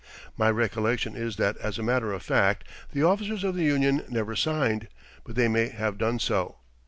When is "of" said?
2.11-2.23, 3.43-3.53